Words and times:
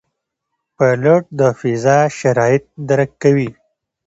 پیلوټ 0.77 1.23
د 1.39 1.41
فضا 1.59 1.97
شرایط 2.19 2.63
درک 2.89 3.11
کوي. 3.23 3.49